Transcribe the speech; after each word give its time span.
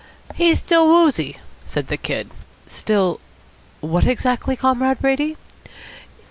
"He's 0.33 0.57
still 0.57 0.87
woozy," 0.87 1.37
said 1.67 1.85
the 1.85 1.95
Kid. 1.95 2.31
"Still 2.65 3.19
what 3.81 4.07
exactly, 4.07 4.55
Comrade 4.55 4.99
Brady?" 4.99 5.37